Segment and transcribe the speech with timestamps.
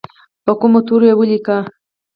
[0.43, 1.57] په کومو تورو لیکي؟